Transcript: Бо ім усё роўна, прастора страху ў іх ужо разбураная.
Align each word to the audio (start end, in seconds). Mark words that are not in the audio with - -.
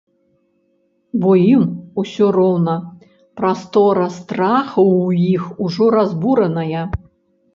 Бо 1.23 1.29
ім 1.39 1.65
усё 2.03 2.29
роўна, 2.37 2.73
прастора 3.41 4.07
страху 4.17 4.85
ў 5.05 5.27
іх 5.35 5.43
ужо 5.67 5.85
разбураная. 5.97 6.83